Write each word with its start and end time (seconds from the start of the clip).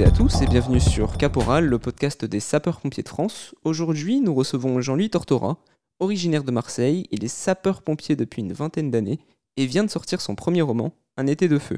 et 0.00 0.04
à 0.04 0.10
tous 0.10 0.40
et 0.40 0.46
bienvenue 0.46 0.80
sur 0.80 1.18
Caporal, 1.18 1.66
le 1.66 1.78
podcast 1.78 2.24
des 2.24 2.40
sapeurs-pompiers 2.40 3.02
de 3.02 3.08
France. 3.08 3.54
Aujourd'hui, 3.64 4.22
nous 4.22 4.32
recevons 4.32 4.80
Jean-Louis 4.80 5.10
Tortora, 5.10 5.58
originaire 5.98 6.42
de 6.42 6.50
Marseille. 6.50 7.06
Il 7.10 7.22
est 7.22 7.28
sapeur-pompier 7.28 8.16
depuis 8.16 8.40
une 8.40 8.54
vingtaine 8.54 8.90
d'années 8.90 9.18
et 9.58 9.66
vient 9.66 9.84
de 9.84 9.90
sortir 9.90 10.22
son 10.22 10.34
premier 10.36 10.62
roman, 10.62 10.94
Un 11.18 11.26
été 11.26 11.48
de 11.48 11.58
feu. 11.58 11.76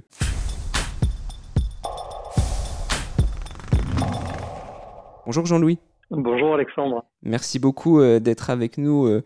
Bonjour 5.27 5.45
Jean-Louis. 5.45 5.81
Bonjour 6.11 6.55
Alexandre. 6.55 7.05
Merci 7.25 7.61
beaucoup 7.61 8.01
euh, 8.01 8.19
d'être 8.19 8.51
avec 8.51 8.79
nous 8.79 9.07
euh, 9.07 9.23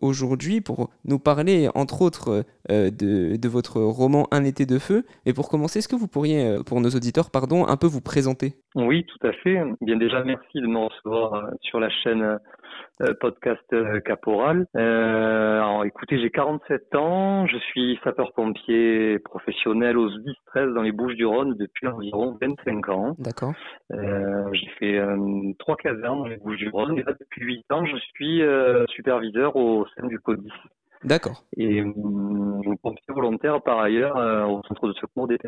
aujourd'hui 0.00 0.60
pour 0.62 0.90
nous 1.04 1.18
parler, 1.18 1.68
entre 1.74 2.00
autres, 2.00 2.44
euh, 2.70 2.90
de, 2.90 3.48
votre 3.48 3.80
roman 3.80 4.26
Un 4.30 4.44
été 4.44 4.64
de 4.64 4.78
feu. 4.78 5.04
Mais 5.26 5.34
pour 5.34 5.48
commencer, 5.48 5.80
est-ce 5.80 5.88
que 5.88 5.96
vous 5.96 6.08
pourriez, 6.08 6.58
pour 6.66 6.80
nos 6.80 6.88
auditeurs, 6.88 7.30
pardon, 7.30 7.66
un 7.66 7.76
peu 7.76 7.86
vous 7.86 8.00
présenter? 8.00 8.54
Oui, 8.74 9.04
tout 9.04 9.26
à 9.26 9.32
fait. 9.32 9.62
Bien 9.82 9.96
déjà, 9.96 10.24
merci 10.24 10.60
de 10.60 10.66
me 10.66 10.78
recevoir 10.78 11.50
sur 11.60 11.80
la 11.80 11.90
chaîne 11.90 12.38
podcast 13.20 13.74
Caporal. 14.04 14.66
alors, 14.74 15.84
écoutez, 15.84 16.18
j'ai 16.20 16.30
47 16.30 16.94
ans, 16.94 17.46
je 17.46 17.58
suis 17.58 17.98
sapeur-pompier 18.04 19.18
professionnel 19.20 19.98
au 19.98 20.08
SDIS 20.10 20.36
13 20.46 20.74
dans 20.74 20.82
les 20.82 20.92
Bouches-du-Rhône 20.92 21.56
depuis 21.56 21.86
environ 21.88 22.38
25 22.40 22.88
ans. 22.88 23.16
D'accord. 23.18 23.52
j'ai 23.90 24.68
fait 24.78 25.00
trois 25.58 25.76
casernes 25.76 26.20
dans 26.20 26.26
les 26.26 26.36
Bouches-du-Rhône 26.36 26.98
et 26.98 27.02
là, 27.02 27.12
depuis 27.18 27.44
8 27.44 27.72
ans, 27.72 27.84
je 27.86 27.96
suis 28.14 28.42
euh, 28.42 28.84
superviseur 28.88 29.56
au 29.56 29.86
sein 29.96 30.06
du 30.06 30.18
CODIS. 30.18 30.50
D'accord. 31.04 31.44
Et 31.56 31.80
euh, 31.80 31.92
pompier 32.82 33.14
volontaire 33.14 33.62
par 33.62 33.78
ailleurs 33.78 34.16
euh, 34.16 34.44
au 34.44 34.62
centre 34.66 34.88
de 34.88 34.92
secours 34.94 35.28
des. 35.28 35.38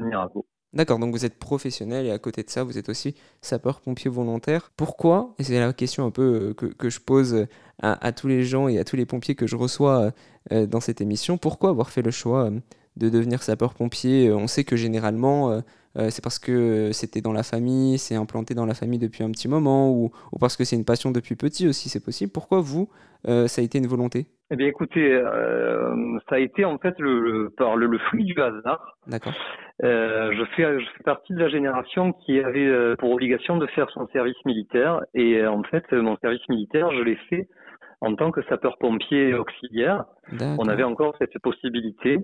D'accord, 0.73 0.99
donc 0.99 1.13
vous 1.13 1.25
êtes 1.25 1.39
professionnel 1.39 2.07
et 2.07 2.11
à 2.11 2.19
côté 2.19 2.43
de 2.43 2.51
ça, 2.51 2.63
vous 2.63 2.77
êtes 2.77 2.89
aussi 2.89 3.15
sapeur-pompier 3.41 4.11
volontaire. 4.11 4.71
Pourquoi, 4.77 5.35
et 5.39 5.45
c'est 5.45 5.59
la 5.59 5.73
question 5.73 6.05
un 6.05 6.11
peu 6.11 6.55
que, 6.55 6.67
que 6.67 6.91
je 6.91 7.01
pose 7.01 7.47
à, 7.83 8.07
à, 8.07 8.13
tous 8.13 8.29
les 8.29 8.43
gens 8.43 8.69
et 8.69 8.79
à 8.79 8.85
tous 8.85 8.97
les 8.97 9.07
pompiers 9.07 9.35
que 9.35 9.47
je 9.47 9.57
reçois 9.57 10.13
dans 10.51 10.81
cette 10.81 11.01
émission, 11.01 11.39
pourquoi 11.39 11.71
avoir 11.71 11.91
fait 11.91 12.03
le 12.03 12.11
choix 12.11 12.51
de 12.97 13.09
devenir 13.09 13.43
sapeur-pompier? 13.43 14.31
On 14.33 14.47
sait 14.47 14.65
que 14.65 14.77
généralement, 14.77 15.63
euh, 15.97 16.11
c'est 16.11 16.23
parce 16.23 16.39
que 16.39 16.93
c'était 16.93 17.21
dans 17.21 17.33
la 17.33 17.43
famille, 17.43 17.99
c'est 17.99 18.17
implanté 18.17 18.55
dans 18.55 18.67
la 18.67 18.75
famille 18.75 18.99
depuis 18.99 19.25
un 19.25 19.31
petit 19.31 19.49
moment, 19.49 19.91
ou, 19.91 20.11
parce 20.39 20.57
que 20.57 20.65
c'est 20.65 20.77
une 20.77 20.85
passion 20.85 21.11
depuis 21.11 21.37
petit 21.37 21.69
aussi, 21.69 21.89
c'est 21.89 22.05
possible. 22.05 22.31
Pourquoi 22.33 22.61
vous, 22.61 22.89
euh, 23.29 23.47
ça 23.47 23.63
a 23.63 23.65
été 23.65 23.79
une 23.79 23.87
volonté? 23.87 24.27
Eh 24.51 24.57
bien, 24.57 24.67
écoutez, 24.67 25.13
euh, 25.13 26.19
ça 26.29 26.37
a 26.37 26.39
été 26.39 26.65
en 26.65 26.79
fait 26.79 26.95
le, 26.99 27.53
par 27.57 27.77
le, 27.77 27.99
fruit 27.99 28.25
du 28.25 28.41
hasard. 28.41 28.97
D'accord. 29.07 29.33
je 29.81 30.45
fais, 30.55 30.81
je 30.81 30.87
fais 30.97 31.03
partie 31.05 31.33
de 31.33 31.39
la 31.39 31.49
génération 31.49 32.13
qui 32.13 32.39
avait 32.41 32.97
pour 32.99 33.11
obligation 33.11 33.57
de 33.57 33.67
faire 33.69 33.89
son 33.91 34.07
service 34.09 34.37
militaire, 34.45 35.01
et 35.15 35.45
en 35.47 35.63
fait, 35.65 35.91
mon 35.93 36.17
service 36.19 36.47
militaire, 36.49 36.91
je 36.93 37.03
l'ai 37.03 37.17
fait 37.29 37.49
en 38.03 38.15
tant 38.15 38.31
que 38.31 38.43
sapeur-pompier 38.43 39.35
auxiliaire. 39.35 40.05
On 40.41 40.69
avait 40.69 40.85
encore 40.85 41.15
cette 41.19 41.39
possibilité. 41.39 42.19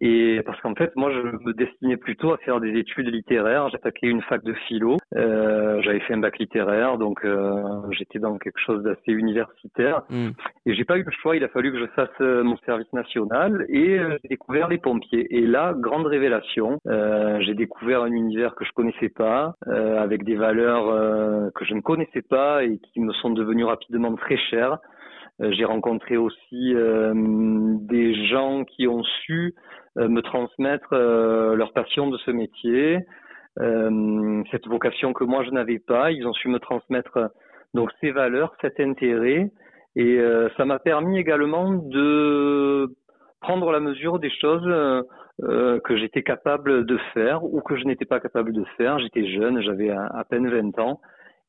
Et 0.00 0.40
parce 0.44 0.60
qu'en 0.60 0.74
fait, 0.74 0.94
moi, 0.96 1.12
je 1.12 1.20
me 1.20 1.52
destinais 1.52 1.96
plutôt 1.96 2.32
à 2.32 2.38
faire 2.38 2.60
des 2.60 2.76
études 2.78 3.06
littéraires. 3.06 3.68
J'attaquais 3.68 4.08
une 4.08 4.22
fac 4.22 4.42
de 4.42 4.52
philo. 4.66 4.96
Euh, 5.14 5.80
J'avais 5.82 6.00
fait 6.00 6.14
un 6.14 6.18
bac 6.18 6.38
littéraire, 6.38 6.98
donc 6.98 7.24
euh, 7.24 7.62
j'étais 7.90 8.18
dans 8.18 8.36
quelque 8.38 8.58
chose 8.58 8.82
d'assez 8.82 9.12
universitaire. 9.12 10.02
Mm. 10.10 10.30
Et 10.66 10.74
j'ai 10.74 10.84
pas 10.84 10.98
eu 10.98 11.04
le 11.04 11.12
choix. 11.12 11.36
Il 11.36 11.44
a 11.44 11.48
fallu 11.48 11.72
que 11.72 11.78
je 11.78 11.86
fasse 11.94 12.08
euh, 12.20 12.42
mon 12.42 12.56
service 12.58 12.92
national 12.92 13.66
et 13.68 13.98
euh, 13.98 14.18
j'ai 14.22 14.28
découvert 14.28 14.68
les 14.68 14.78
pompiers. 14.78 15.26
Et 15.30 15.46
là, 15.46 15.74
grande 15.76 16.06
révélation. 16.06 16.78
Euh, 16.86 17.38
j'ai 17.40 17.54
découvert 17.54 18.02
un 18.02 18.12
univers 18.12 18.54
que 18.54 18.64
je 18.64 18.72
connaissais 18.72 19.08
pas, 19.08 19.54
avec 19.66 20.24
des 20.24 20.36
valeurs 20.36 21.52
que 21.54 21.64
je 21.64 21.74
ne 21.74 21.80
connaissais 21.80 22.22
pas 22.22 22.64
et 22.64 22.78
qui 22.78 23.00
me 23.00 23.12
sont 23.12 23.30
devenues 23.30 23.64
rapidement 23.64 24.14
très 24.14 24.36
chères. 24.36 24.78
J'ai 25.40 25.64
rencontré 25.64 26.16
aussi 26.16 26.74
des 26.74 28.26
gens 28.26 28.64
qui 28.64 28.86
ont 28.86 29.02
su 29.02 29.54
euh, 29.96 30.08
me 30.08 30.22
transmettre 30.22 30.92
euh, 30.92 31.54
leur 31.54 31.72
passion 31.72 32.08
de 32.08 32.18
ce 32.18 32.32
métier, 32.32 32.98
euh, 33.60 34.42
cette 34.50 34.66
vocation 34.66 35.12
que 35.12 35.22
moi 35.22 35.44
je 35.44 35.50
n'avais 35.50 35.78
pas. 35.78 36.10
Ils 36.10 36.26
ont 36.26 36.32
su 36.32 36.48
me 36.48 36.58
transmettre 36.58 37.30
donc 37.74 37.92
ces 38.00 38.10
valeurs, 38.10 38.52
cet 38.60 38.80
intérêt, 38.80 39.52
et 39.94 40.18
ça 40.56 40.64
m'a 40.64 40.80
permis 40.80 41.18
également 41.18 41.72
de 41.72 42.88
prendre 43.40 43.70
la 43.70 43.78
mesure 43.78 44.18
des 44.18 44.30
choses 44.30 44.66
euh, 45.42 45.80
que 45.80 45.96
j'étais 45.96 46.22
capable 46.22 46.86
de 46.86 46.96
faire 47.12 47.42
ou 47.42 47.60
que 47.60 47.76
je 47.76 47.84
n'étais 47.84 48.04
pas 48.04 48.20
capable 48.20 48.52
de 48.52 48.64
faire. 48.76 49.00
J'étais 49.00 49.26
jeune, 49.26 49.60
j'avais 49.62 49.90
à, 49.90 50.24
peine 50.30 50.48
20 50.48 50.78
ans. 50.78 51.00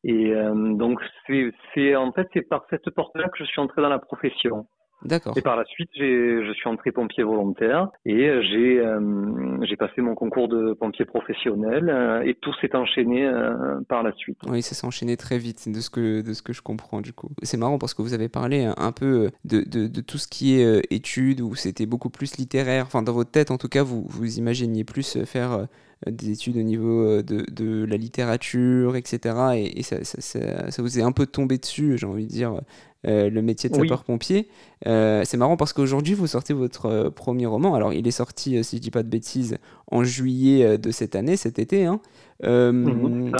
Et 0.08 0.34
donc 0.54 1.00
c'est 1.26 1.96
en 1.96 2.12
fait 2.12 2.28
c'est 2.34 2.48
par 2.48 2.66
cette 2.70 2.90
porte-là 2.92 3.28
que 3.30 3.38
je 3.40 3.44
suis 3.44 3.60
entré 3.60 3.82
dans 3.82 3.90
la 3.90 4.00
profession. 4.00 4.68
D'accord. 5.06 5.38
Et 5.38 5.42
par 5.42 5.56
la 5.56 5.66
suite, 5.66 5.90
je 5.96 6.52
suis 6.56 6.68
entré 6.68 6.92
pompier 6.92 7.24
volontaire 7.24 7.90
et 8.06 8.42
j'ai 8.42 8.80
euh, 8.80 9.58
j'ai 9.64 9.76
passé 9.76 10.02
mon 10.02 10.16
concours 10.16 10.48
de 10.48 10.74
pompier 10.74 11.06
professionnel 11.06 11.90
euh, 11.90 12.24
et 12.24 12.34
tout 12.34 12.54
s'est 12.60 12.76
enchaîné 12.76 13.26
euh, 13.26 13.80
par 13.88 14.02
la 14.02 14.14
suite. 14.14 14.40
Oui, 14.48 14.62
ça 14.62 14.74
s'est 14.74 14.88
enchaîné 14.88 15.16
très 15.16 15.38
vite 15.38 15.70
de 15.70 15.80
ce 15.80 15.90
que 15.90 16.22
de 16.22 16.34
ce 16.34 16.42
que 16.42 16.54
je 16.54 16.62
comprends 16.62 17.02
du 17.02 17.14
coup. 17.14 17.30
C'est 17.44 17.58
marrant 17.58 17.78
parce 17.78 17.94
que 17.94 18.02
vous 18.02 18.14
avez 18.14 18.30
parlé 18.30 18.66
un 18.78 18.92
peu 18.92 19.30
de, 19.44 19.62
de, 19.70 19.88
de 19.88 20.02
tout 20.02 20.18
ce 20.18 20.28
qui 20.28 20.60
est 20.60 20.82
études 20.92 21.42
où 21.42 21.54
c'était 21.56 21.86
beaucoup 21.86 22.10
plus 22.10 22.38
littéraire. 22.38 22.86
Enfin, 22.88 23.04
dans 23.04 23.14
votre 23.14 23.32
tête, 23.32 23.52
en 23.52 23.58
tout 23.58 23.70
cas, 23.70 23.84
vous 23.84 24.06
vous 24.08 24.40
imaginiez 24.40 24.84
plus 24.86 25.24
faire 25.26 25.68
des 26.08 26.32
études 26.32 26.58
au 26.58 26.62
niveau 26.62 27.22
de, 27.22 27.46
de 27.52 27.86
la 27.86 27.98
littérature, 27.98 28.96
etc. 28.96 29.36
Et, 29.76 29.84
ça, 29.84 30.04
ça, 30.04 30.70
ça, 30.72 30.82
vous 30.82 31.00
est 31.00 31.02
un 31.02 31.12
peu 31.12 31.26
tombé 31.26 31.58
dessus, 31.58 31.98
j'ai 31.98 32.06
envie 32.06 32.26
de 32.26 32.32
dire, 32.32 32.60
euh, 33.08 33.30
le 33.30 33.42
métier 33.42 33.70
de 33.70 33.76
sapeur-pompier. 33.76 34.48
Euh, 34.88 35.24
c'est 35.26 35.38
marrant 35.38 35.58
parce 35.58 35.74
qu'aujourd'hui, 35.74 36.16
vous 36.16 36.26
sortez 36.26 36.54
votre 36.54 36.88
euh, 36.88 37.10
premier 37.12 37.46
roman. 37.46 37.76
Alors, 37.76 37.94
il 37.94 38.08
est 38.08 38.12
sorti, 38.12 38.64
si 38.64 38.78
je 38.78 38.82
dis 38.82 38.90
pas 38.90 39.04
de 39.04 39.10
bêtises, 39.10 39.58
en 39.92 40.04
juillet 40.04 40.78
de 40.78 40.92
cette 40.92 41.16
année, 41.16 41.38
cet 41.38 41.60
été. 41.60 41.86
Hein. 41.86 42.00
Mhm, 42.44 43.32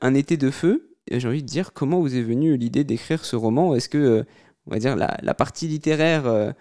un 0.00 0.14
été 0.14 0.36
de 0.36 0.50
feu. 0.50 0.90
J'ai 1.10 1.28
envie 1.28 1.42
de 1.42 1.48
dire, 1.48 1.72
comment 1.72 2.00
vous 2.00 2.16
est 2.16 2.22
venue 2.22 2.56
l'idée 2.56 2.82
d'écrire 2.82 3.24
ce 3.24 3.36
roman? 3.36 3.74
Est-ce 3.74 3.88
que, 3.88 4.24
on 4.66 4.70
va 4.70 4.78
dire, 4.78 4.96
la, 4.96 5.16
la 5.22 5.34
partie 5.34 5.68
littéraire 5.68 6.54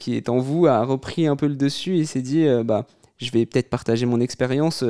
qui 0.00 0.16
est 0.16 0.28
en 0.28 0.38
vous 0.38 0.66
a 0.66 0.84
repris 0.84 1.26
un 1.26 1.36
peu 1.36 1.46
le 1.46 1.56
dessus 1.56 1.98
et 1.98 2.04
s'est 2.04 2.22
dit, 2.22 2.46
bah, 2.64 2.86
je 3.18 3.30
vais 3.32 3.46
peut-être 3.46 3.70
partager 3.70 4.06
mon 4.06 4.20
expérience 4.20 4.84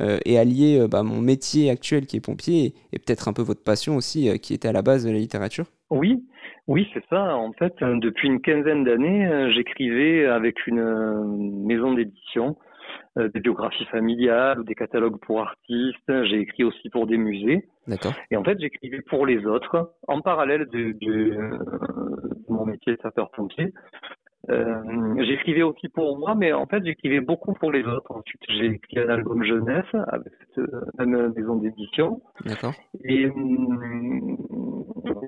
et 0.00 0.38
allier 0.38 0.86
bah, 0.90 1.02
mon 1.02 1.20
métier 1.20 1.70
actuel 1.70 2.06
qui 2.06 2.16
est 2.16 2.20
pompier 2.20 2.74
et 2.92 2.98
peut-être 2.98 3.28
un 3.28 3.32
peu 3.32 3.42
votre 3.42 3.62
passion 3.62 3.96
aussi 3.96 4.38
qui 4.40 4.54
était 4.54 4.68
à 4.68 4.72
la 4.72 4.82
base 4.82 5.04
de 5.04 5.10
la 5.10 5.18
littérature 5.18 5.66
oui, 5.90 6.24
oui, 6.68 6.88
c'est 6.94 7.04
ça. 7.10 7.36
En 7.36 7.52
fait, 7.52 7.74
euh, 7.82 7.98
depuis 7.98 8.28
une 8.28 8.40
quinzaine 8.40 8.84
d'années, 8.84 9.26
euh, 9.26 9.50
j'écrivais 9.50 10.26
avec 10.26 10.66
une 10.66 10.78
euh, 10.78 11.24
maison 11.24 11.92
d'édition 11.92 12.56
des 13.16 13.40
biographies 13.40 13.84
familiales 13.86 14.60
ou 14.60 14.64
des 14.64 14.76
catalogues 14.76 15.18
pour 15.20 15.40
artistes. 15.40 16.24
J'ai 16.26 16.40
écrit 16.40 16.62
aussi 16.62 16.88
pour 16.90 17.08
des 17.08 17.16
musées. 17.16 17.66
D'accord. 17.88 18.12
Et 18.30 18.36
en 18.36 18.44
fait, 18.44 18.58
j'écrivais 18.60 19.00
pour 19.02 19.26
les 19.26 19.46
autres 19.46 19.94
en 20.06 20.20
parallèle 20.20 20.66
de, 20.66 20.92
de 20.92 21.36
mon 22.48 22.66
métier 22.66 22.94
de 22.94 23.00
sapeur-pompier. 23.02 23.74
Euh, 24.48 25.24
j'écrivais 25.24 25.62
aussi 25.62 25.88
pour 25.88 26.18
moi, 26.18 26.34
mais 26.34 26.52
en 26.52 26.66
fait, 26.66 26.84
j'écrivais 26.84 27.20
beaucoup 27.20 27.52
pour 27.52 27.70
les 27.70 27.84
autres. 27.84 28.10
Ensuite, 28.10 28.40
j'ai 28.48 28.66
écrit 28.66 28.98
un 28.98 29.08
album 29.08 29.44
jeunesse 29.44 29.94
avec 30.08 30.32
cette 30.54 30.66
même 30.98 31.32
maison 31.34 31.56
d'édition. 31.56 32.22
D'accord. 32.44 32.72
Et 33.04 33.26
euh, 33.26 33.32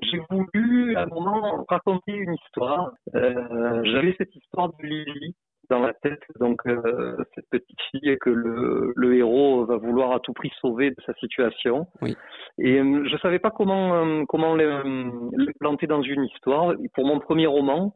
j'ai 0.01 0.21
voulu, 0.29 0.95
à 0.95 1.03
un 1.03 1.07
moment, 1.07 1.63
raconter 1.69 2.13
une 2.13 2.33
histoire. 2.33 2.91
Euh, 3.15 3.81
J'avais 3.83 4.15
cette 4.17 4.35
histoire 4.35 4.69
de 4.69 4.85
Lily 4.85 5.35
dans 5.69 5.79
la 5.79 5.93
tête, 5.93 6.21
donc 6.39 6.61
euh, 6.67 7.15
cette 7.35 7.49
petite 7.49 7.79
fille 7.91 8.17
que 8.19 8.29
le, 8.29 8.93
le, 8.95 9.15
héros 9.15 9.65
va 9.65 9.77
vouloir 9.77 10.11
à 10.11 10.19
tout 10.19 10.33
prix 10.33 10.51
sauver 10.59 10.91
de 10.91 10.95
sa 11.05 11.13
situation. 11.15 11.87
Oui. 12.01 12.15
Et 12.59 12.79
euh, 12.79 13.05
je 13.09 13.17
savais 13.17 13.39
pas 13.39 13.51
comment 13.51 13.95
euh, 13.95 14.23
comment 14.27 14.55
les 14.55 15.53
planter 15.59 15.87
dans 15.87 16.01
une 16.01 16.25
histoire. 16.25 16.73
Et 16.73 16.89
pour 16.93 17.05
mon 17.05 17.19
premier 17.19 17.47
roman, 17.47 17.95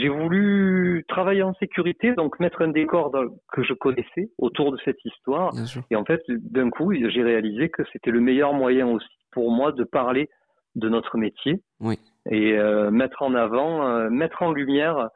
j'ai 0.00 0.08
voulu 0.08 1.04
travailler 1.08 1.42
en 1.42 1.54
sécurité, 1.54 2.14
donc 2.14 2.40
mettre 2.40 2.62
un 2.62 2.68
décor 2.68 3.12
que 3.52 3.62
je 3.62 3.74
connaissais 3.74 4.30
autour 4.38 4.72
de 4.72 4.78
cette 4.84 5.04
histoire. 5.04 5.52
Et 5.90 5.96
en 5.96 6.04
fait, 6.04 6.22
d'un 6.28 6.70
coup, 6.70 6.92
j'ai 6.92 7.22
réalisé 7.22 7.68
que 7.68 7.82
c'était 7.92 8.10
le 8.10 8.20
meilleur 8.20 8.54
moyen 8.54 8.86
aussi 8.88 9.06
pour 9.32 9.50
moi 9.50 9.72
de 9.72 9.84
parler 9.84 10.28
de 10.74 10.88
notre 10.88 11.18
métier 11.18 11.60
oui. 11.80 11.98
et 12.30 12.54
euh, 12.54 12.90
mettre 12.90 13.22
en 13.22 13.34
avant, 13.34 13.86
euh, 13.86 14.10
mettre 14.10 14.42
en 14.42 14.52
lumière 14.52 15.08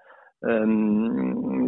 euh, 0.44 0.66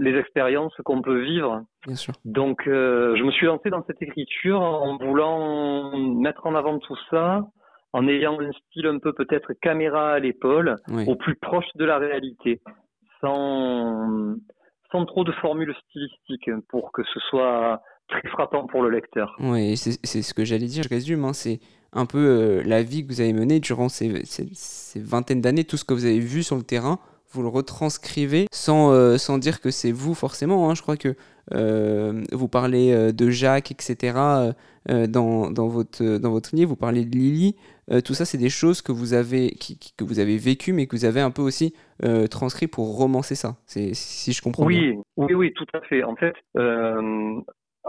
les 0.01 0.17
expériences 0.17 0.75
qu'on 0.85 1.03
peut 1.03 1.21
vivre. 1.21 1.63
Bien 1.87 1.97
sûr. 1.97 2.15
Donc, 2.25 2.63
je 2.67 3.23
me 3.23 3.31
suis 3.33 3.47
lancé 3.47 3.71
dans 3.71 3.85
cette 3.87 4.01
écriture 4.03 4.61
en 4.61 4.97
voulant 4.99 5.97
mettre 5.97 6.47
en 6.47 6.55
avant 6.55 6.79
tout 6.79 6.97
ça, 7.11 7.41
en 7.93 8.07
ayant 8.07 8.41
un 8.41 8.53
style 8.53 8.87
un 8.87 8.99
peu 8.99 9.13
peut-être 9.13 9.55
caméra 9.55 10.13
à 10.13 10.19
l'épaule, 10.21 10.77
au 11.07 11.17
plus 11.17 11.35
proche 11.35 11.67
de 11.75 11.85
la 11.85 11.99
réalité 11.99 12.61
sans, 13.21 14.37
sans 14.91 15.05
trop 15.07 15.25
de 15.25 15.33
formules 15.33 15.75
stylistiques 15.89 16.51
pour 16.69 16.93
que 16.93 17.03
ce 17.15 17.21
soit 17.29 17.83
très 18.09 18.29
frappant 18.29 18.67
pour 18.67 18.83
le 18.83 18.91
lecteur. 18.91 19.37
Oui, 19.39 19.77
c'est 19.77 20.23
ce 20.23 20.35
que 20.35 20.45
j'allais 20.45 20.67
dire. 20.67 20.83
Je 20.83 20.89
résume, 20.89 21.25
hein, 21.25 21.33
c'est 21.33 21.61
un 21.93 22.07
peu 22.07 22.19
euh, 22.19 22.63
la 22.65 22.83
vie 22.83 23.05
que 23.05 23.13
vous 23.13 23.21
avez 23.21 23.33
menée 23.33 23.61
durant 23.61 23.89
ces, 23.89 24.25
ces, 24.25 25.01
vingtaines 25.01 25.41
d'années, 25.41 25.65
tout 25.65 25.77
ce 25.77 25.85
que 25.85 25.95
vous 25.95 26.05
avez 26.05 26.21
vu 26.21 26.43
sur 26.43 26.57
le 26.57 26.63
terrain, 26.63 26.99
vous 27.33 27.43
le 27.43 27.49
retranscrivez 27.49 28.47
sans, 28.53 28.93
euh, 28.93 29.19
sans 29.19 29.39
dire 29.39 29.61
que 29.61 29.71
c'est 29.71 29.93
vous 29.93 30.15
forcément. 30.15 30.69
Hein. 30.69 30.75
Je 30.75 30.83
crois 30.83 30.97
que 30.97 31.15
euh, 31.53 32.23
vous 32.33 32.49
parlez 32.49 33.13
de 33.13 33.31
Jacques, 33.31 33.71
etc. 33.71 34.15
dans, 34.89 35.51
dans, 35.51 35.69
votre, 35.69 36.19
dans 36.19 36.31
votre 36.31 36.55
livre, 36.55 36.71
vous 36.71 36.77
parlez 36.77 37.05
de 37.05 37.17
Lily. 37.17 37.57
tout 38.05 38.15
ça, 38.15 38.25
c'est 38.25 38.39
des 38.39 38.51
choses 38.51 38.83
que 38.83 38.93
vous 38.93 39.15
avez, 39.15 39.51
qui, 39.51 39.79
que 39.97 40.05
vous 40.05 40.21
avez 40.21 40.37
vécues, 40.37 40.73
mais 40.73 40.87
que 40.87 40.95
vous 40.95 41.05
avez 41.05 41.21
un 41.21 41.31
peu 41.31 41.43
aussi 41.43 41.75
transcrit 42.31 42.69
pour 42.69 42.97
romancer 42.97 43.35
ça, 43.35 43.57
si 43.67 44.33
je 44.33 44.43
comprends 44.43 44.65
oui, 44.65 44.93
bien. 44.93 45.03
Oui, 45.17 45.35
oui, 45.35 45.53
tout 45.55 45.67
à 45.75 45.81
fait. 45.81 46.05
En 46.05 46.15
fait, 46.15 46.35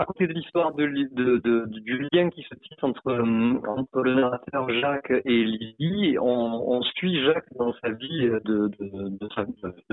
à 0.02 0.06
côté 0.06 0.26
de 0.26 0.34
l'histoire 0.34 0.74
de, 0.74 0.88
de, 0.88 1.38
de, 1.38 1.66
du 1.68 2.08
lien 2.12 2.32
qui 2.32 2.42
se 2.42 2.56
tisse 2.56 2.84
entre, 2.84 3.08
euh, 3.08 3.62
entre 3.68 4.02
le 4.02 4.16
narrateur 4.16 4.68
Jacques 4.82 5.14
et 5.26 5.44
Lily, 5.44 6.18
on, 6.18 6.26
on 6.26 6.82
suit 6.82 7.24
Jacques 7.24 7.54
dans 7.56 7.72
sa 7.84 7.92
vie 7.92 8.28
de, 8.44 8.72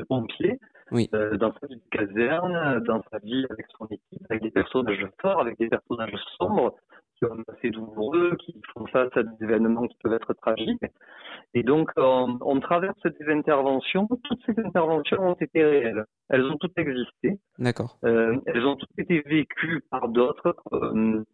pompier, 0.08 0.58
oui. 0.92 1.10
euh, 1.14 1.36
dans 1.36 1.52
sa 1.60 1.66
vie 1.66 1.76
de 1.76 1.88
caserne, 1.90 2.82
dans 2.86 3.02
sa 3.12 3.18
vie 3.18 3.44
avec 3.50 3.66
son 3.76 3.84
équipe, 3.86 4.22
avec 4.30 4.42
des 4.42 4.50
personnages 4.50 5.06
forts, 5.20 5.40
avec 5.40 5.58
des 5.58 5.68
personnages 5.68 6.14
sombres, 6.38 6.74
qui 7.18 7.26
sont 7.26 7.44
assez 7.52 7.68
douloureux, 7.68 8.36
qui 8.38 8.58
font 8.72 8.86
face 8.86 9.14
à 9.14 9.22
des 9.22 9.44
événements 9.44 9.86
qui 9.88 9.96
peuvent 10.02 10.14
être 10.14 10.32
tragiques. 10.34 10.84
Et 11.52 11.62
donc, 11.62 11.90
on, 11.98 12.38
on, 12.40 12.60
traverse 12.60 13.02
des 13.02 13.30
interventions. 13.30 14.08
Toutes 14.24 14.40
ces 14.46 14.58
interventions 14.58 15.20
ont 15.20 15.34
été 15.34 15.62
réelles. 15.62 16.04
Elles 16.30 16.44
ont 16.44 16.56
toutes 16.56 16.78
existé. 16.78 17.38
D'accord. 17.58 17.98
Euh, 18.04 18.36
elles 18.46 18.64
ont 18.66 18.76
toutes 18.76 18.98
été 18.98 19.20
vécues 19.20 19.82
par 19.90 20.08
d'autres, 20.08 20.56
euh, 20.72 21.24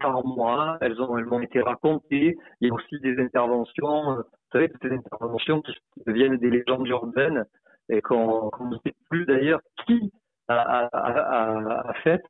par 0.00 0.24
moi. 0.24 0.78
Elles 0.80 1.00
ont, 1.00 1.18
elles 1.18 1.24
m'ont 1.24 1.40
été 1.40 1.60
racontées. 1.60 2.36
Il 2.60 2.68
y 2.68 2.70
a 2.70 2.74
aussi 2.74 3.00
des 3.00 3.18
interventions, 3.18 4.12
euh, 4.12 4.16
vous 4.16 4.52
savez, 4.52 4.70
des 4.82 4.92
interventions 4.92 5.60
qui 5.62 5.74
deviennent 6.06 6.36
des 6.36 6.50
légendes 6.50 6.86
urbaines 6.86 7.44
et 7.88 8.00
qu'on 8.00 8.50
ne 8.60 8.76
sait 8.84 8.94
plus 9.10 9.26
d'ailleurs 9.26 9.60
qui 9.86 10.12
a, 10.48 10.54
a, 10.56 10.88
a, 10.92 11.90
a 11.90 11.94
fait 12.04 12.22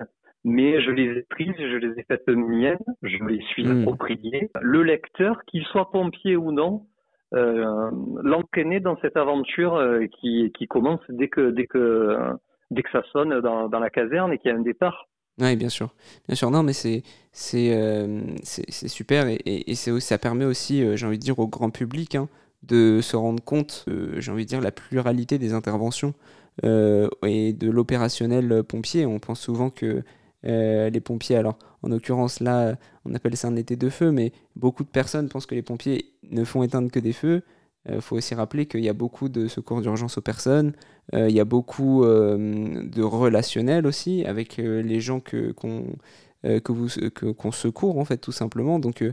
mais 0.45 0.83
je 0.83 0.91
les 0.91 1.19
ai 1.19 1.23
prises, 1.23 1.55
je 1.57 1.77
les 1.77 1.99
ai 1.99 2.05
faites 2.05 2.27
miennes, 2.29 2.79
je 3.03 3.25
les 3.25 3.41
suis 3.43 3.67
hmm. 3.67 3.83
appropriées. 3.83 4.51
Le 4.61 4.83
lecteur, 4.83 5.43
qu'il 5.47 5.65
soit 5.65 5.91
pompier 5.91 6.37
ou 6.37 6.53
non, 6.53 6.87
euh, 7.35 7.91
l'entraîner 8.23 8.81
dans 8.81 8.97
cette 9.01 9.17
aventure 9.17 9.77
euh, 9.77 10.07
qui, 10.21 10.53
qui 10.53 10.67
commence 10.67 11.01
dès 11.09 11.29
que, 11.29 11.51
dès 11.51 11.67
que, 11.67 12.19
dès 12.73 12.83
que 12.83 12.91
ça 12.91 13.03
sonne 13.13 13.41
dans, 13.41 13.69
la 13.79 13.91
caserne 13.91 14.33
et 14.33 14.39
qu'il 14.39 14.51
y 14.51 14.55
a 14.55 14.57
un 14.57 14.63
départ. 14.63 15.09
Oui, 15.41 15.57
bien 15.57 15.69
sûr. 15.69 15.95
Bien 16.27 16.37
sûr, 16.37 16.51
non, 16.51 16.63
mais 16.63 16.73
c'est 16.73 17.03
euh, 17.55 18.21
super 18.43 19.27
et, 19.29 19.75
ça 19.75 20.19
permet 20.19 20.45
aussi, 20.45 20.85
j'ai 20.97 21.07
envie 21.07 21.19
de 21.19 21.23
dire, 21.23 21.39
au 21.39 21.49
grand 21.49 21.71
public 21.71 22.15
hein, 22.15 22.29
de 22.63 23.01
se 23.01 23.17
rendre 23.17 23.43
compte, 23.43 23.87
j'ai 24.17 24.31
envie 24.31 24.45
de 24.45 24.49
dire, 24.49 24.61
la 24.61 24.73
pluralité 24.73 25.39
des 25.39 25.53
interventions 25.53 26.15
et 26.63 27.53
de 27.53 27.71
l'opérationnel 27.71 28.63
pompier. 28.63 29.07
On 29.07 29.19
pense 29.19 29.41
souvent 29.41 29.71
que 29.71 30.03
euh, 30.45 30.91
les 30.91 31.01
pompiers, 31.01 31.37
alors 31.37 31.57
en 31.83 31.89
l'occurrence 31.89 32.41
là, 32.41 32.77
on 33.05 33.15
appelle 33.15 33.37
ça 33.37 33.49
un 33.49 33.57
été 33.57 33.77
de 33.77 33.89
feu, 33.89 34.11
mais 34.11 34.33
beaucoup 34.57 34.83
de 34.83 34.89
personnes 34.89 35.29
pensent 35.29 35.47
que 35.47 35.55
les 35.55 35.63
pompiers 35.63 36.15
ne 36.31 36.45
font 36.45 36.63
éteindre 36.63 36.91
que 36.91 36.99
des 37.01 37.13
feux. 37.13 37.43
Il 37.87 37.95
euh, 37.95 38.01
faut 38.01 38.17
aussi 38.17 38.35
rappeler 38.35 38.67
qu'il 38.67 38.85
y 38.85 38.89
a 38.89 38.93
beaucoup 38.93 39.29
de 39.29 39.49
secours 39.49 39.81
d'urgence 39.81 40.19
aux 40.19 40.23
personnes, 40.23 40.69
euh, 40.69 40.73
il 41.13 41.31
y 41.31 41.41
a 41.41 41.45
beaucoup 41.45 42.05
de 42.05 43.03
relationnel 43.03 43.87
aussi 43.87 44.25
avec 44.25 44.57
les 44.57 45.01
gens 45.01 45.21
que, 45.21 45.53
qu'on, 45.53 45.85
que 46.43 46.73
vous, 46.73 46.89
qu'on 47.35 47.53
secourt 47.53 47.99
en 47.99 48.05
fait 48.05 48.19
tout 48.19 48.33
simplement. 48.33 48.79
Donc 48.79 49.05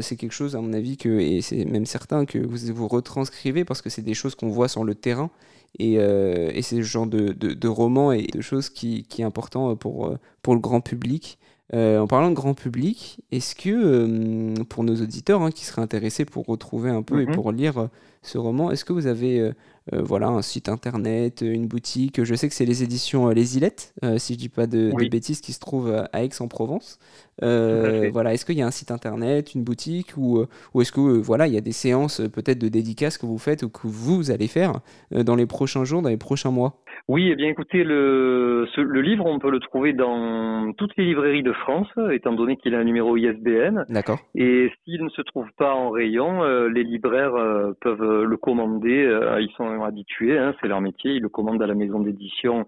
c'est 0.00 0.16
quelque 0.16 0.32
chose 0.32 0.56
à 0.56 0.60
mon 0.60 0.72
avis 0.72 0.96
que, 0.96 1.08
et 1.18 1.42
c'est 1.42 1.64
même 1.64 1.86
certain 1.86 2.24
que 2.24 2.38
vous 2.38 2.72
vous 2.72 2.88
retranscrivez 2.88 3.64
parce 3.64 3.82
que 3.82 3.90
c'est 3.90 4.02
des 4.02 4.14
choses 4.14 4.34
qu'on 4.34 4.48
voit 4.48 4.68
sur 4.68 4.84
le 4.84 4.94
terrain 4.94 5.30
et, 5.78 5.98
euh, 5.98 6.50
et 6.54 6.62
c'est 6.62 6.76
le 6.76 6.82
genre 6.82 7.06
de, 7.06 7.32
de, 7.32 7.52
de, 7.52 7.68
roman 7.68 8.12
et 8.12 8.26
de 8.26 8.40
choses 8.40 8.68
qui, 8.68 9.04
qui 9.04 9.22
est 9.22 9.24
important 9.24 9.74
pour, 9.76 10.06
euh, 10.06 10.18
pour 10.42 10.54
le 10.54 10.60
grand 10.60 10.80
public. 10.80 11.38
Euh, 11.72 11.98
en 11.98 12.06
parlant 12.06 12.28
de 12.28 12.34
grand 12.34 12.54
public, 12.54 13.20
est-ce 13.32 13.54
que 13.54 13.70
euh, 13.70 14.64
pour 14.68 14.84
nos 14.84 15.00
auditeurs 15.00 15.42
hein, 15.42 15.50
qui 15.50 15.64
seraient 15.64 15.82
intéressés 15.82 16.24
pour 16.24 16.44
retrouver 16.46 16.90
un 16.90 17.02
peu 17.02 17.22
et 17.22 17.26
mhm. 17.26 17.34
pour 17.34 17.52
lire 17.52 17.78
euh, 17.78 17.86
ce 18.24 18.38
roman, 18.38 18.70
est-ce 18.70 18.84
que 18.84 18.92
vous 18.92 19.06
avez 19.06 19.52
voilà, 19.92 20.28
un 20.28 20.40
site 20.40 20.70
internet, 20.70 21.42
une 21.42 21.66
boutique? 21.66 22.24
Je 22.24 22.34
sais 22.34 22.48
que 22.48 22.54
c'est 22.54 22.64
les 22.64 22.82
éditions 22.82 23.28
Les 23.28 23.58
Ilettes, 23.58 23.94
si 24.16 24.32
je 24.34 24.38
dis 24.38 24.48
pas 24.48 24.66
de, 24.66 24.92
bêtises, 25.10 25.40
qui 25.40 25.52
se 25.52 25.60
trouvent 25.60 25.92
à 26.12 26.24
Aix-en-Provence. 26.24 26.98
voilà, 27.40 28.32
est-ce 28.32 28.46
qu'il 28.46 28.56
y 28.56 28.62
a 28.62 28.66
un 28.66 28.70
site 28.70 28.90
internet, 28.90 29.54
une 29.54 29.62
boutique 29.62 30.14
ou, 30.16 30.44
ou 30.72 30.80
est-ce 30.80 30.92
que 30.92 31.00
voilà, 31.00 31.46
il 31.46 31.54
y 31.54 31.58
a 31.58 31.60
des 31.60 31.72
séances 31.72 32.22
peut-être 32.32 32.58
de 32.58 32.68
dédicaces 32.68 33.18
que 33.18 33.26
vous 33.26 33.38
faites 33.38 33.62
ou 33.62 33.68
que 33.68 33.86
vous 33.86 34.30
allez 34.30 34.48
faire 34.48 34.80
dans 35.10 35.36
les 35.36 35.46
prochains 35.46 35.84
jours, 35.84 36.00
dans 36.00 36.08
les 36.08 36.16
prochains 36.16 36.50
mois? 36.50 36.80
Oui, 37.06 37.28
eh 37.30 37.36
bien 37.36 37.48
écoutez, 37.48 37.84
le, 37.84 38.66
le 38.76 39.00
livre, 39.02 39.26
on 39.26 39.38
peut 39.38 39.50
le 39.50 39.60
trouver 39.60 39.92
dans 39.92 40.72
toutes 40.72 40.96
les 40.96 41.04
librairies 41.04 41.42
de 41.42 41.52
France, 41.52 41.88
étant 42.12 42.32
donné 42.32 42.56
qu'il 42.56 42.74
a 42.74 42.78
un 42.78 42.84
numéro 42.84 43.14
ISBN. 43.18 43.84
D'accord. 43.90 44.20
Et 44.34 44.70
s'il 44.84 45.04
ne 45.04 45.10
se 45.10 45.20
trouve 45.20 45.48
pas 45.58 45.74
en 45.74 45.90
rayon, 45.90 46.42
euh, 46.42 46.68
les 46.68 46.82
libraires 46.82 47.34
euh, 47.34 47.72
peuvent 47.82 48.00
le 48.22 48.36
commander. 48.36 49.04
Euh, 49.04 49.40
ils 49.40 49.50
sont 49.56 49.82
habitués, 49.82 50.38
hein, 50.38 50.54
c'est 50.60 50.68
leur 50.68 50.80
métier. 50.80 51.14
Ils 51.14 51.22
le 51.22 51.28
commandent 51.28 51.62
à 51.62 51.66
la 51.66 51.74
maison 51.74 52.00
d'édition 52.00 52.66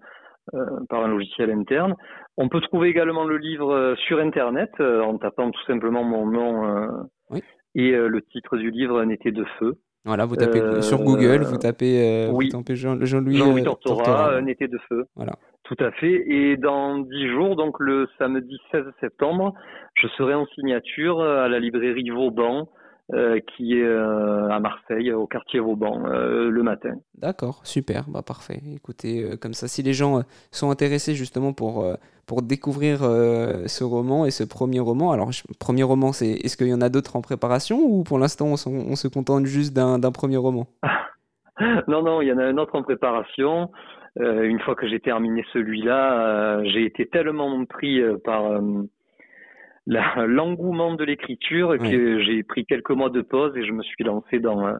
par 0.87 1.03
un 1.03 1.09
logiciel 1.09 1.51
interne. 1.51 1.93
On 2.37 2.47
peut 2.47 2.61
trouver 2.61 2.87
également 2.87 3.25
le 3.25 3.35
livre 3.35 3.95
sur 4.07 4.19
Internet 4.19 4.71
en 4.79 5.17
tapant 5.17 5.51
tout 5.51 5.63
simplement 5.67 6.05
mon 6.05 6.25
nom 6.25 6.87
oui. 7.29 7.43
et 7.75 7.91
le 7.91 8.21
titre 8.21 8.55
du 8.55 8.71
livre, 8.71 8.97
Un 9.01 9.09
été 9.09 9.33
de 9.33 9.43
feu. 9.59 9.73
Voilà, 10.05 10.23
vous 10.23 10.37
tapez 10.37 10.81
sur 10.81 10.99
Google, 10.99 11.43
vous 11.43 11.57
tapez, 11.57 12.29
oui. 12.31 12.49
Jean, 12.69 12.95
louis 13.19 13.35
Jean 13.35 13.75
Tortora, 13.75 14.37
Un 14.37 14.45
été 14.45 14.69
de 14.69 14.77
feu. 14.87 15.03
Voilà. 15.17 15.33
Tout 15.67 15.83
à 15.83 15.91
fait. 15.91 16.23
Et 16.27 16.55
dans 16.55 16.99
dix 16.99 17.27
jours, 17.27 17.57
donc 17.57 17.77
le 17.79 18.07
samedi 18.17 18.57
16 18.71 18.85
septembre, 19.01 19.53
je 19.95 20.07
serai 20.17 20.33
en 20.33 20.45
signature 20.55 21.21
à 21.21 21.49
la 21.49 21.59
librairie 21.59 22.09
Vauban, 22.09 22.69
euh, 23.13 23.39
qui 23.39 23.79
est 23.79 23.85
euh, 23.85 24.49
à 24.49 24.59
Marseille, 24.59 25.13
au 25.13 25.27
quartier 25.27 25.61
Vauban, 25.61 26.03
euh, 26.07 26.49
le 26.49 26.61
matin. 26.61 26.95
D'accord, 27.17 27.61
super, 27.63 28.03
bah 28.09 28.21
parfait. 28.21 28.59
Écoutez, 28.75 29.37
comme 29.41 29.53
ça, 29.53 29.69
si 29.69 29.81
les 29.81 29.93
gens 29.93 30.23
sont 30.51 30.71
intéressés 30.71 31.15
justement 31.15 31.53
pour, 31.53 31.87
pour 32.25 32.41
découvrir 32.41 32.99
ce 32.99 33.83
roman 33.85 34.25
et 34.25 34.31
ce 34.31 34.43
premier 34.43 34.81
roman, 34.81 35.13
alors 35.13 35.29
premier 35.57 35.83
roman, 35.83 36.11
c'est 36.11 36.31
est-ce 36.31 36.57
qu'il 36.57 36.67
y 36.67 36.73
en 36.73 36.81
a 36.81 36.89
d'autres 36.89 37.15
en 37.15 37.21
préparation 37.21 37.79
ou 37.79 38.03
pour 38.03 38.19
l'instant 38.19 38.47
on, 38.47 38.91
on, 38.91 38.95
se 38.97 39.07
contente 39.07 39.45
juste 39.45 39.73
d'un 39.73 40.11
premier 40.11 40.37
roman? 40.37 40.67
Non, 41.87 42.03
non, 42.03 42.21
il 42.21 42.27
y 42.27 42.31
en 42.31 42.37
a 42.37 42.43
un 42.43 42.57
autre 42.59 42.75
en 42.75 42.83
préparation. 42.83 43.71
Une 44.19 44.59
fois 44.59 44.75
que 44.75 44.87
j'ai 44.87 44.99
terminé 44.99 45.43
celui-là, 45.53 46.63
j'ai 46.65 46.85
été 46.85 47.07
tellement 47.07 47.65
pris 47.65 47.99
par 48.23 48.61
l'engouement 49.87 50.95
de 50.95 51.03
l'écriture 51.03 51.77
que 51.77 52.19
j'ai 52.23 52.43
pris 52.43 52.65
quelques 52.65 52.91
mois 52.91 53.09
de 53.09 53.21
pause 53.21 53.55
et 53.55 53.65
je 53.65 53.71
me 53.71 53.83
suis 53.83 54.03
lancé 54.03 54.39
dans 54.39 54.73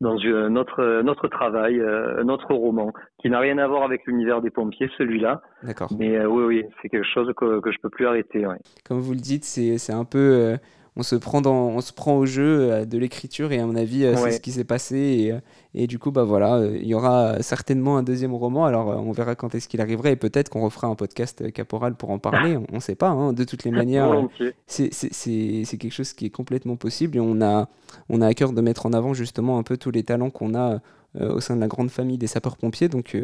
dans 0.00 0.16
notre 0.48 1.02
notre 1.02 1.28
travail, 1.28 1.80
notre 2.24 2.52
roman, 2.52 2.92
qui 3.20 3.30
n'a 3.30 3.38
rien 3.38 3.58
à 3.58 3.66
voir 3.66 3.84
avec 3.84 4.06
l'univers 4.06 4.42
des 4.42 4.50
pompiers, 4.50 4.90
celui-là. 4.98 5.42
D'accord. 5.62 5.88
Mais 5.98 6.24
oui, 6.26 6.44
oui, 6.44 6.64
c'est 6.80 6.88
quelque 6.88 7.06
chose 7.06 7.32
que, 7.36 7.60
que 7.60 7.70
je 7.70 7.78
peux 7.80 7.90
plus 7.90 8.06
arrêter. 8.06 8.44
Comme 8.86 8.98
vous 8.98 9.12
le 9.12 9.20
dites, 9.20 9.44
c'est 9.44 9.78
c'est 9.78 9.92
un 9.92 10.04
peu 10.04 10.56
on 10.96 11.02
se 11.02 11.16
prend 11.16 11.40
dans, 11.40 11.68
on 11.68 11.80
se 11.80 11.92
prend 11.92 12.16
au 12.16 12.26
jeu 12.26 12.70
euh, 12.70 12.84
de 12.84 12.98
l'écriture 12.98 13.50
et 13.52 13.58
à 13.58 13.66
mon 13.66 13.74
avis 13.74 14.04
euh, 14.04 14.16
c'est 14.16 14.32
ce 14.32 14.40
qui 14.40 14.52
s'est 14.52 14.64
passé 14.64 14.96
et, 14.96 15.32
euh, 15.32 15.40
et, 15.74 15.86
du 15.86 15.98
coup 15.98 16.12
bah 16.12 16.22
voilà 16.22 16.64
il 16.72 16.86
y 16.86 16.94
aura 16.94 17.42
certainement 17.42 17.96
un 17.96 18.02
deuxième 18.02 18.34
roman. 18.34 18.64
Alors 18.64 18.88
on 18.88 19.12
verra 19.12 19.34
quand 19.34 19.54
est-ce 19.54 19.68
qu'il 19.68 19.80
arriverait 19.80 20.12
et 20.12 20.16
peut-être 20.16 20.48
qu'on 20.48 20.62
refera 20.62 20.86
un 20.86 20.94
podcast 20.94 21.50
caporal 21.52 21.96
pour 21.96 22.10
en 22.10 22.18
parler. 22.18 22.56
On 22.72 22.76
ne 22.76 22.80
sait 22.80 22.94
pas 22.94 23.08
hein, 23.08 23.32
de 23.32 23.44
toutes 23.44 23.64
les 23.64 23.70
manières 23.70 24.28
c'est 24.66 24.90
quelque 24.90 25.92
chose 25.92 26.12
qui 26.12 26.26
est 26.26 26.30
complètement 26.30 26.76
possible 26.76 27.16
et 27.16 27.20
on 27.20 27.40
a 27.40 27.68
on 28.08 28.20
a 28.20 28.26
à 28.26 28.34
cœur 28.34 28.52
de 28.52 28.60
mettre 28.60 28.86
en 28.86 28.92
avant 28.92 29.14
justement 29.14 29.58
un 29.58 29.62
peu 29.62 29.76
tous 29.76 29.90
les 29.90 30.02
talents 30.02 30.30
qu'on 30.30 30.54
a 30.54 30.80
au 31.20 31.40
sein 31.40 31.56
de 31.56 31.60
la 31.60 31.68
grande 31.68 31.90
famille 31.90 32.18
des 32.18 32.26
sapeurs 32.26 32.56
pompiers 32.56 32.88
donc 32.88 33.16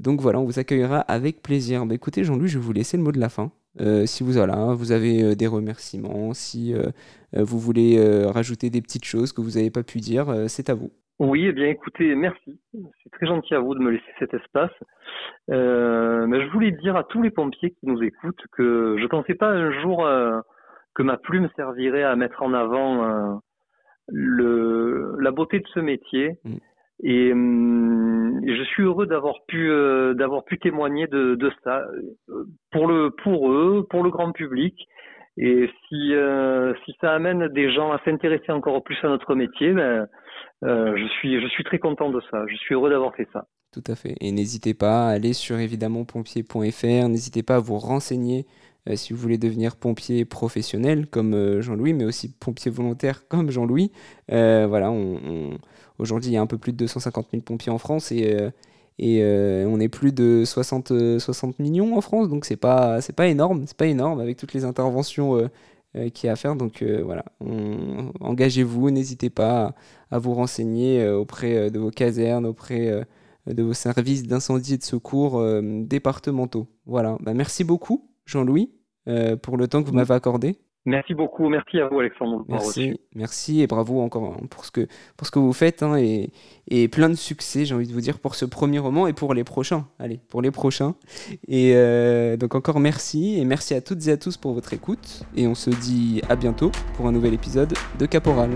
donc 0.00 0.22
voilà, 0.22 0.40
on 0.40 0.44
vous 0.44 0.58
accueillera 0.58 1.00
avec 1.00 1.42
plaisir. 1.42 1.84
Bah, 1.84 1.94
écoutez, 1.94 2.24
Jean-Louis, 2.24 2.48
je 2.48 2.58
vais 2.58 2.64
vous 2.64 2.72
laisser 2.72 2.96
le 2.96 3.02
mot 3.02 3.12
de 3.12 3.20
la 3.20 3.28
fin. 3.28 3.52
Euh, 3.78 4.04
si 4.06 4.24
vous, 4.24 4.32
voilà, 4.32 4.74
vous 4.74 4.92
avez 4.92 5.22
euh, 5.22 5.34
des 5.34 5.46
remerciements, 5.46 6.34
si 6.34 6.74
euh, 6.74 6.90
vous 7.32 7.58
voulez 7.58 7.98
rajouter 8.26 8.70
des 8.70 8.82
petites 8.82 9.04
choses 9.04 9.32
que 9.32 9.40
vous 9.40 9.50
n'avez 9.50 9.70
pas 9.70 9.82
pu 9.82 9.98
dire, 9.98 10.26
c'est 10.48 10.68
à 10.70 10.74
vous. 10.74 10.90
Oui, 11.20 11.46
eh 11.46 11.52
bien 11.52 11.66
écoutez, 11.66 12.14
merci. 12.14 12.58
C'est 12.72 13.10
très 13.12 13.26
gentil 13.26 13.54
à 13.54 13.60
vous 13.60 13.74
de 13.74 13.80
me 13.80 13.90
laisser 13.90 14.12
cet 14.18 14.34
espace. 14.34 14.72
mais 15.48 15.54
je 16.40 16.52
voulais 16.52 16.72
dire 16.72 16.96
à 16.96 17.04
tous 17.04 17.22
les 17.22 17.30
pompiers 17.30 17.70
qui 17.70 17.86
nous 17.86 18.02
écoutent 18.02 18.42
que 18.52 18.96
je 18.98 19.02
ne 19.02 19.08
pensais 19.08 19.34
pas 19.34 19.50
un 19.50 19.70
jour 19.82 20.08
que 20.94 21.02
ma 21.02 21.18
plume 21.18 21.48
servirait 21.56 22.02
à 22.02 22.16
mettre 22.16 22.42
en 22.42 22.54
avant 22.54 23.40
le, 24.08 25.16
la 25.20 25.30
beauté 25.30 25.60
de 25.60 25.66
ce 25.72 25.80
métier. 25.80 26.38
Mm. 26.44 26.56
Et, 27.02 27.32
hum, 27.32 28.40
je 28.46 28.62
suis 28.64 28.82
heureux 28.82 29.06
d'avoir 29.06 29.36
pu 29.46 29.68
d'avoir 30.14 30.44
pu 30.44 30.58
témoigner 30.58 31.06
de, 31.06 31.50
ça 31.64 31.84
pour 32.70 32.86
le 32.86 33.10
pour 33.22 33.52
eux, 33.52 33.86
pour 33.88 34.02
le 34.02 34.10
grand 34.10 34.32
public. 34.32 34.74
Et 35.36 35.70
si 35.88 36.12
si 36.84 36.96
ça 37.00 37.12
amène 37.12 37.48
des 37.48 37.72
gens 37.72 37.92
à 37.92 37.98
s'intéresser 38.04 38.52
encore 38.52 38.82
plus 38.82 38.96
à 39.02 39.08
notre 39.08 39.34
métier, 39.34 39.72
ben, 39.72 40.06
je 40.62 41.06
suis 41.18 41.40
je 41.40 41.46
suis 41.48 41.64
très 41.64 41.78
content 41.78 42.10
de 42.10 42.20
ça. 42.30 42.44
Je 42.46 42.56
suis 42.56 42.74
heureux 42.74 42.90
d'avoir 42.90 43.14
fait 43.14 43.28
ça. 43.32 43.46
Tout 43.72 43.84
à 43.86 43.94
fait. 43.94 44.16
Et 44.20 44.32
n'hésitez 44.32 44.74
pas 44.74 45.06
à 45.06 45.10
aller 45.10 45.32
sur 45.32 45.56
évidemment 45.58 46.04
pompier.fr, 46.04 47.08
n'hésitez 47.08 47.44
pas 47.44 47.56
à 47.56 47.60
vous 47.60 47.78
renseigner 47.78 48.46
euh, 48.88 48.96
si 48.96 49.12
vous 49.12 49.18
voulez 49.20 49.38
devenir 49.38 49.76
pompier 49.76 50.24
professionnel 50.24 51.06
comme 51.06 51.34
euh, 51.34 51.60
Jean-Louis, 51.60 51.92
mais 51.92 52.04
aussi 52.04 52.28
pompier 52.28 52.70
volontaire 52.70 53.26
comme 53.28 53.50
Jean-Louis. 53.50 53.92
Euh, 54.32 54.66
voilà, 54.68 54.92
aujourd'hui 55.98 56.30
il 56.30 56.34
y 56.34 56.36
a 56.36 56.40
un 56.40 56.46
peu 56.46 56.58
plus 56.58 56.72
de 56.72 56.78
250 56.78 57.28
000 57.32 57.42
pompiers 57.42 57.72
en 57.72 57.78
France 57.78 58.10
et, 58.12 58.36
et 58.98 59.22
on 59.66 59.80
est 59.80 59.88
plus 59.88 60.12
de 60.12 60.44
60, 60.44 61.18
60 61.18 61.58
millions 61.58 61.96
en 61.96 62.00
France, 62.00 62.28
donc 62.28 62.44
c'est 62.44 62.56
pas, 62.56 63.00
c'est 63.00 63.14
pas 63.14 63.28
énorme, 63.28 63.64
c'est 63.66 63.76
pas 63.76 63.86
énorme 63.86 64.20
avec 64.20 64.36
toutes 64.36 64.52
les 64.54 64.64
interventions 64.64 65.50
qu'il 66.14 66.26
y 66.26 66.28
a 66.28 66.32
à 66.32 66.36
faire. 66.36 66.56
Donc 66.56 66.82
voilà, 67.04 67.24
engagez-vous, 68.20 68.90
n'hésitez 68.90 69.30
pas 69.30 69.74
à, 70.10 70.18
vous 70.18 70.34
renseigner 70.34 71.08
auprès 71.08 71.70
de 71.70 71.78
vos 71.78 71.90
casernes, 71.90 72.46
auprès 72.46 73.06
de 73.46 73.62
vos 73.62 73.74
services 73.74 74.22
d'incendie 74.24 74.74
et 74.74 74.78
de 74.78 74.84
secours 74.84 75.42
départementaux. 75.62 76.68
Voilà, 76.86 77.16
bah, 77.20 77.34
merci 77.34 77.64
beaucoup. 77.64 78.09
Jean-Louis, 78.26 78.70
euh, 79.08 79.36
pour 79.36 79.56
le 79.56 79.68
temps 79.68 79.82
que 79.82 79.88
vous 79.88 79.94
m'avez 79.94 80.14
accordé. 80.14 80.56
Merci 80.86 81.12
beaucoup, 81.12 81.48
merci 81.50 81.78
à 81.78 81.88
vous 81.88 82.00
Alexandre. 82.00 82.42
Merci, 82.48 82.98
merci 83.14 83.60
et 83.60 83.66
bravo 83.66 84.00
encore 84.00 84.38
pour 84.48 84.64
ce 84.64 84.70
que, 84.70 84.86
pour 85.18 85.26
ce 85.26 85.30
que 85.30 85.38
vous 85.38 85.52
faites 85.52 85.82
hein, 85.82 85.96
et, 85.98 86.30
et, 86.68 86.88
plein 86.88 87.10
de 87.10 87.16
succès, 87.16 87.66
j'ai 87.66 87.74
envie 87.74 87.86
de 87.86 87.92
vous 87.92 88.00
dire, 88.00 88.18
pour 88.18 88.34
ce 88.34 88.46
premier 88.46 88.78
roman 88.78 89.06
et 89.06 89.12
pour 89.12 89.34
les 89.34 89.44
prochains. 89.44 89.86
Allez, 89.98 90.20
pour 90.28 90.40
les 90.40 90.50
prochains. 90.50 90.94
Et 91.48 91.72
euh, 91.74 92.38
donc 92.38 92.54
encore 92.54 92.80
merci 92.80 93.38
et 93.38 93.44
merci 93.44 93.74
à 93.74 93.82
toutes 93.82 94.06
et 94.08 94.12
à 94.12 94.16
tous 94.16 94.38
pour 94.38 94.54
votre 94.54 94.72
écoute 94.72 95.22
et 95.36 95.46
on 95.46 95.54
se 95.54 95.68
dit 95.68 96.22
à 96.30 96.36
bientôt 96.36 96.72
pour 96.96 97.06
un 97.06 97.12
nouvel 97.12 97.34
épisode 97.34 97.74
de 97.98 98.06
Caporal. 98.06 98.50